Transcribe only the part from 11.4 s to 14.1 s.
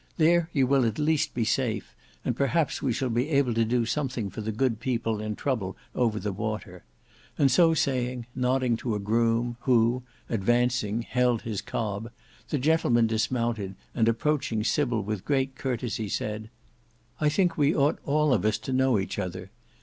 his cob, the gentleman dismounted, and